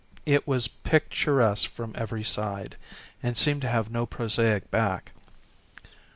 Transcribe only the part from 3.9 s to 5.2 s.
no prosaic back.